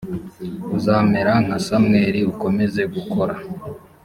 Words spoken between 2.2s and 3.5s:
ukomeze gukora